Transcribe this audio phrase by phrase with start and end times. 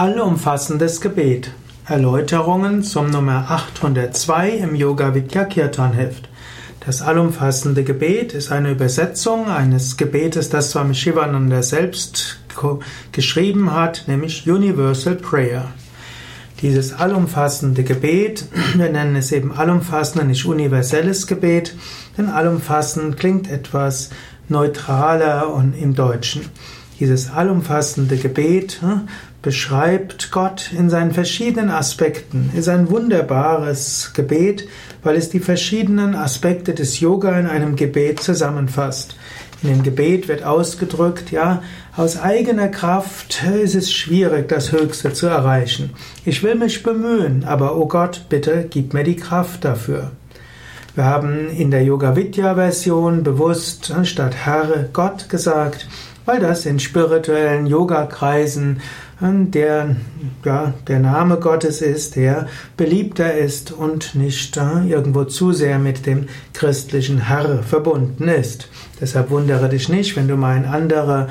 [0.00, 1.50] Allumfassendes Gebet.
[1.84, 6.26] Erläuterungen zum Nummer 802 im Yoga Vidya Kirtan Heft.
[6.86, 12.38] Das allumfassende Gebet ist eine Übersetzung eines Gebetes, das Swami Shivananda selbst
[13.12, 15.70] geschrieben hat, nämlich Universal Prayer.
[16.62, 18.46] Dieses allumfassende Gebet,
[18.76, 21.76] wir nennen es eben allumfassend nicht universelles Gebet,
[22.16, 24.08] denn allumfassend klingt etwas
[24.48, 26.48] neutraler und im Deutschen.
[27.00, 29.08] Dieses allumfassende Gebet hm,
[29.40, 32.50] beschreibt Gott in seinen verschiedenen Aspekten.
[32.52, 34.68] Es ist ein wunderbares Gebet,
[35.02, 39.16] weil es die verschiedenen Aspekte des Yoga in einem Gebet zusammenfasst.
[39.62, 41.62] In dem Gebet wird ausgedrückt, ja,
[41.96, 45.90] aus eigener Kraft ist es schwierig, das Höchste zu erreichen.
[46.26, 50.12] Ich will mich bemühen, aber oh Gott, bitte gib mir die Kraft dafür.
[50.94, 55.86] Wir haben in der Yoga Vidya Version bewusst statt Herr Gott gesagt,
[56.30, 58.80] weil das in spirituellen Yoga-Kreisen
[59.20, 59.96] der,
[60.44, 66.06] ja, der Name Gottes ist, der beliebter ist und nicht äh, irgendwo zu sehr mit
[66.06, 68.68] dem christlichen Herr verbunden ist.
[69.00, 71.28] Deshalb wundere dich nicht, wenn du mal in andere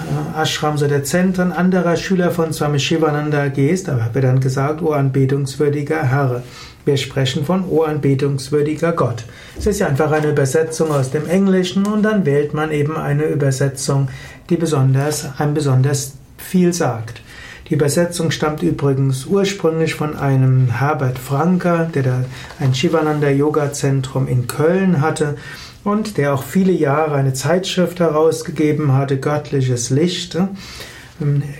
[0.00, 4.90] äh, Ashrams oder Zentren anderer Schüler von Swami Shivananda gehst, da wird dann gesagt, o
[4.92, 6.42] anbetungswürdiger Herr.
[6.84, 9.24] Wir sprechen von O anbetungswürdiger Gott.
[9.58, 13.24] Es ist ja einfach eine Übersetzung aus dem Englischen und dann wählt man eben eine
[13.24, 14.08] Übersetzung,
[14.48, 17.20] die besonders, einem besonders viel sagt.
[17.68, 22.24] Die Übersetzung stammt übrigens ursprünglich von einem Herbert Franker, der da
[22.58, 25.36] ein Shivananda Yoga Zentrum in Köln hatte
[25.84, 30.38] und der auch viele Jahre eine Zeitschrift herausgegeben hatte, Göttliches Licht,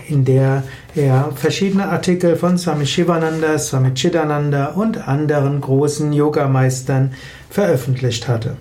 [0.07, 0.63] in der
[0.95, 7.13] er verschiedene Artikel von Swami Shivananda, Swami Chidananda und anderen großen Yogameistern
[7.49, 8.57] veröffentlicht hatte.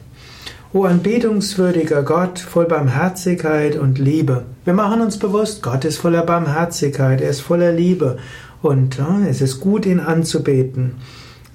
[0.71, 4.45] O anbetungswürdiger Gott, voll Barmherzigkeit und Liebe.
[4.67, 8.19] Wir machen uns bewusst, Gott ist voller Barmherzigkeit, er ist voller Liebe
[8.61, 10.97] und es ist gut, ihn anzubeten.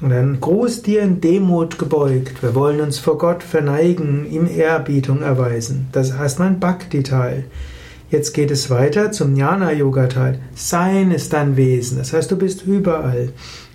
[0.01, 2.41] Und dann groß dir in Demut gebeugt.
[2.41, 5.89] Wir wollen uns vor Gott verneigen, ihm Ehrbietung erweisen.
[5.91, 7.43] Das ist erstmal ein Bhakti-Teil.
[8.09, 10.39] Jetzt geht es weiter zum Jnana-Yoga-Teil.
[10.55, 11.99] Sein ist dein Wesen.
[11.99, 13.29] Das heißt, du bist überall.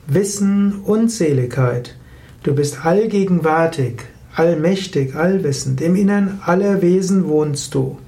[0.09, 1.95] Wissen und Seligkeit.
[2.43, 4.03] Du bist allgegenwärtig
[4.39, 7.99] allmächtig, allwissend, im Innern aller Wesen wohnst du.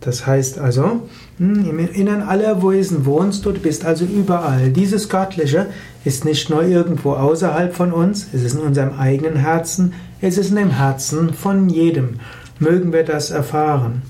[0.00, 4.70] Das heißt also, hm, im Innern aller Wesen wohnst du, du bist also überall.
[4.70, 5.66] Dieses Göttliche
[6.04, 10.50] ist nicht nur irgendwo außerhalb von uns, es ist in unserem eigenen Herzen, es ist
[10.50, 12.20] in dem Herzen von jedem.
[12.58, 14.02] Mögen wir das erfahren.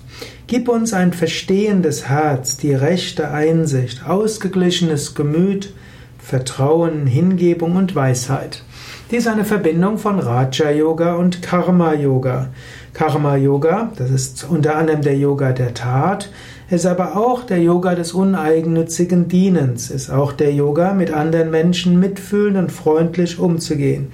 [0.46, 5.72] Gib uns ein verstehendes Herz, die rechte Einsicht, ausgeglichenes Gemüt,
[6.18, 8.62] Vertrauen, Hingebung und Weisheit.
[9.10, 12.48] Dies ist eine Verbindung von Raja Yoga und Karma Yoga.
[12.94, 16.30] Karma Yoga, das ist unter anderem der Yoga der Tat,
[16.70, 22.00] ist aber auch der Yoga des uneigennützigen Dienens, ist auch der Yoga, mit anderen Menschen
[22.00, 24.10] mitfühlend und freundlich umzugehen.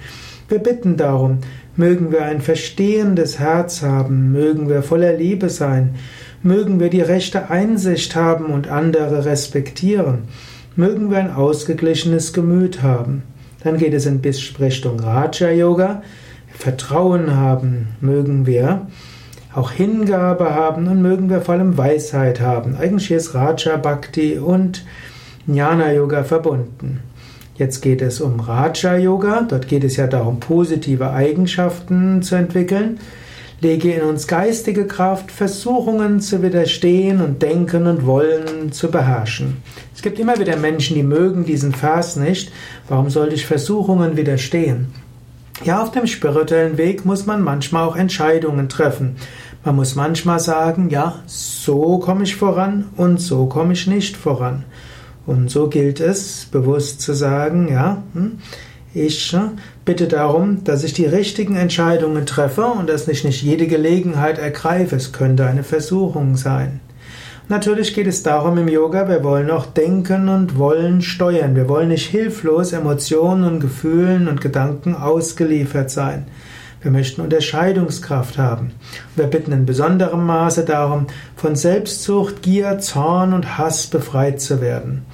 [0.49, 1.37] Wir bitten darum,
[1.77, 5.95] mögen wir ein verstehendes Herz haben, mögen wir voller Liebe sein,
[6.43, 10.23] mögen wir die rechte Einsicht haben und andere respektieren,
[10.75, 13.23] mögen wir ein ausgeglichenes Gemüt haben.
[13.63, 14.21] Dann geht es in
[14.59, 16.01] Richtung Raja Yoga.
[16.53, 18.87] Vertrauen haben mögen wir,
[19.53, 22.75] auch Hingabe haben und mögen wir vor allem Weisheit haben.
[22.75, 24.85] Eigentlich ist Raja Bhakti und
[25.47, 26.99] Jnana Yoga verbunden.
[27.55, 29.45] Jetzt geht es um Raja Yoga.
[29.47, 32.99] Dort geht es ja darum, positive Eigenschaften zu entwickeln.
[33.61, 39.57] Lege in uns geistige Kraft, Versuchungen zu widerstehen und Denken und Wollen zu beherrschen.
[39.93, 42.51] Es gibt immer wieder Menschen, die mögen diesen Vers nicht.
[42.89, 44.87] Warum soll ich Versuchungen widerstehen?
[45.63, 49.17] Ja, auf dem spirituellen Weg muss man manchmal auch Entscheidungen treffen.
[49.63, 54.63] Man muss manchmal sagen, ja, so komme ich voran und so komme ich nicht voran.
[55.27, 58.39] Und so gilt es, bewusst zu sagen, ja, hm,
[58.93, 59.39] ich äh,
[59.85, 64.95] bitte darum, dass ich die richtigen Entscheidungen treffe und dass ich nicht jede Gelegenheit ergreife.
[64.95, 66.81] Es könnte eine Versuchung sein.
[67.47, 71.55] Natürlich geht es darum im Yoga, wir wollen auch denken und wollen steuern.
[71.55, 76.27] Wir wollen nicht hilflos Emotionen und Gefühlen und Gedanken ausgeliefert sein.
[76.81, 78.71] Wir möchten Unterscheidungskraft haben.
[79.15, 85.05] Wir bitten in besonderem Maße darum, von Selbstsucht, Gier, Zorn und Hass befreit zu werden.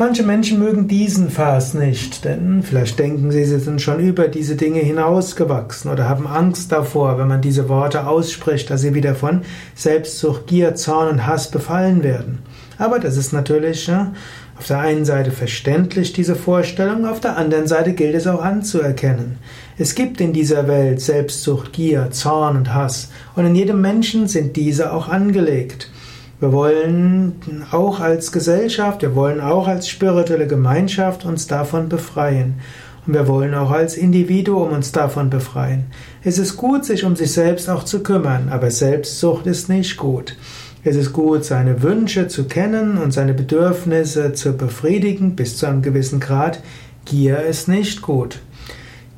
[0.00, 4.54] Manche Menschen mögen diesen Vers nicht, denn vielleicht denken sie, sie sind schon über diese
[4.54, 9.40] Dinge hinausgewachsen oder haben Angst davor, wenn man diese Worte ausspricht, dass sie wieder von
[9.74, 12.38] Selbstsucht, Gier, Zorn und Hass befallen werden.
[12.78, 14.12] Aber das ist natürlich ja,
[14.56, 19.38] auf der einen Seite verständlich, diese Vorstellung, auf der anderen Seite gilt es auch anzuerkennen.
[19.78, 24.54] Es gibt in dieser Welt Selbstsucht, Gier, Zorn und Hass und in jedem Menschen sind
[24.54, 25.90] diese auch angelegt.
[26.40, 32.60] Wir wollen auch als Gesellschaft, wir wollen auch als spirituelle Gemeinschaft uns davon befreien.
[33.04, 35.86] Und wir wollen auch als Individuum uns davon befreien.
[36.22, 40.36] Es ist gut, sich um sich selbst auch zu kümmern, aber Selbstsucht ist nicht gut.
[40.84, 45.82] Es ist gut, seine Wünsche zu kennen und seine Bedürfnisse zu befriedigen bis zu einem
[45.82, 46.60] gewissen Grad.
[47.04, 48.38] Gier ist nicht gut.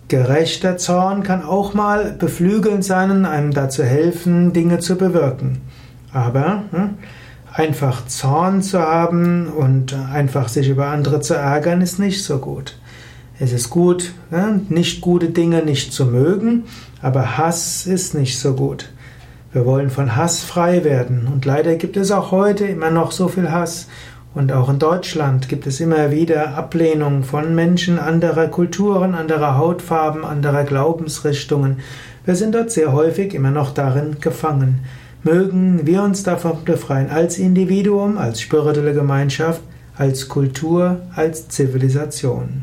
[0.08, 5.60] Gerechter Zorn kann auch mal beflügelnd sein und einem dazu helfen, Dinge zu bewirken.
[6.12, 6.98] Aber hm,
[7.52, 12.78] einfach Zorn zu haben und einfach sich über andere zu ärgern, ist nicht so gut.
[13.38, 16.64] Es ist gut, hm, nicht gute Dinge nicht zu mögen,
[17.02, 18.90] aber Hass ist nicht so gut.
[19.52, 21.26] Wir wollen von Hass frei werden.
[21.26, 23.88] Und leider gibt es auch heute immer noch so viel Hass.
[24.32, 30.24] Und auch in Deutschland gibt es immer wieder Ablehnung von Menschen anderer Kulturen, anderer Hautfarben,
[30.24, 31.78] anderer Glaubensrichtungen.
[32.24, 34.84] Wir sind dort sehr häufig immer noch darin gefangen.
[35.22, 39.60] Mögen wir uns davon befreien, als Individuum, als spirituelle Gemeinschaft,
[39.96, 42.62] als Kultur, als Zivilisation.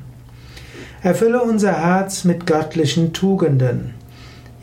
[1.03, 3.93] Erfülle unser Herz mit göttlichen Tugenden.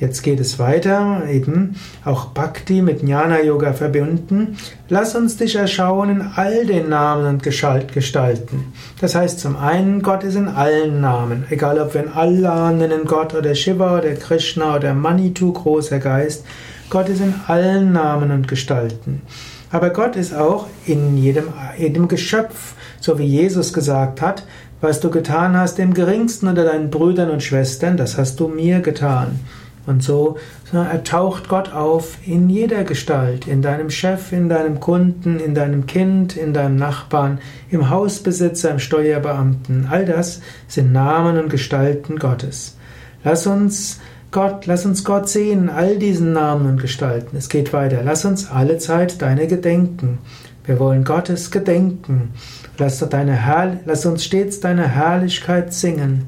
[0.01, 4.57] Jetzt geht es weiter, eben auch Bhakti mit Jnana Yoga verbunden.
[4.89, 8.73] Lass uns dich erschauen in all den Namen und Gestalten.
[9.01, 11.45] Das heißt zum einen, Gott ist in allen Namen.
[11.49, 16.45] Egal ob wir in Allah nennen Gott oder Shiva oder Krishna oder Manitou, großer Geist.
[16.91, 19.23] Gott ist in allen Namen und Gestalten.
[19.71, 21.47] Aber Gott ist auch in jedem,
[21.77, 24.45] jedem Geschöpf, so wie Jesus gesagt hat,
[24.81, 28.81] was du getan hast dem Geringsten unter deinen Brüdern und Schwestern, das hast du mir
[28.81, 29.41] getan.
[29.87, 30.39] Und so,
[30.71, 35.87] so taucht Gott auf in jeder Gestalt, in deinem Chef, in deinem Kunden, in deinem
[35.87, 37.39] Kind, in deinem Nachbarn,
[37.71, 39.89] im Hausbesitzer, im Steuerbeamten.
[39.91, 42.77] All das sind Namen und Gestalten Gottes.
[43.25, 44.01] Lass uns
[44.35, 47.37] Gott, lass uns Gott sehen, all diesen Namen und Gestalten.
[47.37, 48.03] Es geht weiter.
[48.03, 50.19] Lass uns alle Zeit deine gedenken.
[50.65, 52.33] Wir wollen Gottes gedenken.
[52.77, 56.25] Lass, deine Herr, lass uns stets deine Herrlichkeit singen.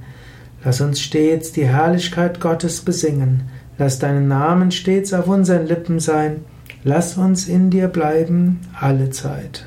[0.63, 3.49] Lass uns stets die Herrlichkeit Gottes besingen.
[3.77, 6.45] Lass deinen Namen stets auf unseren Lippen sein.
[6.85, 9.67] Lass uns in dir bleiben alle Zeit.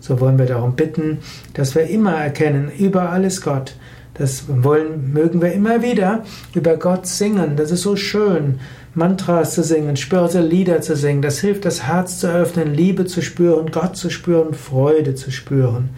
[0.00, 1.18] So wollen wir darum bitten,
[1.54, 3.76] dass wir immer erkennen, überall ist Gott.
[4.14, 6.24] Das wollen, mögen wir immer wieder
[6.54, 7.56] über Gott singen.
[7.56, 8.60] Das ist so schön,
[8.94, 11.22] Mantras zu singen, spirituelle Lieder zu singen.
[11.22, 15.90] Das hilft, das Herz zu öffnen, Liebe zu spüren, Gott zu spüren, Freude zu spüren.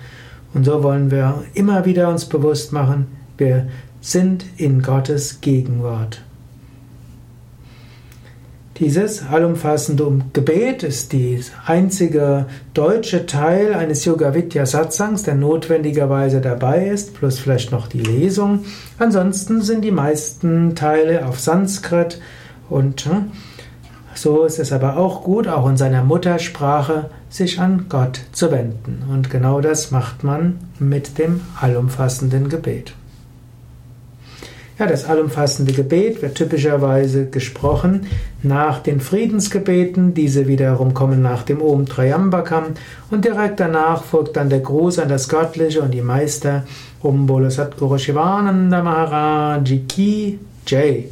[0.55, 3.07] Und so wollen wir immer wieder uns bewusst machen,
[3.37, 3.67] wir
[4.01, 6.24] sind in Gottes Gegenwart.
[8.79, 16.89] Dieses allumfassende Gebet ist der einzige deutsche Teil eines Yoga Vidya Satsangs, der notwendigerweise dabei
[16.89, 18.65] ist, plus vielleicht noch die Lesung.
[18.99, 22.21] Ansonsten sind die meisten Teile auf Sanskrit
[22.69, 23.31] und hm,
[24.13, 29.05] so ist es aber auch gut, auch in seiner Muttersprache sich an Gott zu wenden.
[29.09, 32.95] Und genau das macht man mit dem allumfassenden Gebet.
[34.77, 38.09] Ja, das allumfassende Gebet wird typischerweise gesprochen
[38.43, 40.15] nach den Friedensgebeten.
[40.15, 42.65] Diese wiederum kommen nach dem Om Trayambakam
[43.09, 46.65] und direkt danach folgt dann der Gruß an das Göttliche und die Meister
[47.03, 51.05] Om Bolo Satguru Shivananda Maharaji Ki Jai.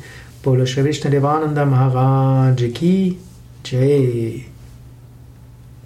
[0.43, 3.19] Bolo Shri Vishnu Devananda Maharaji Ki
[3.65, 4.52] Jai.